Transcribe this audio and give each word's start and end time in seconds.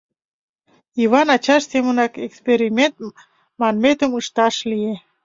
Йыван 0.99 1.27
ачаж 1.35 1.61
семынак 1.71 2.13
эксперимент 2.25 2.95
манметым 3.59 4.11
ышташ 4.21 4.55
лие. 4.69 4.93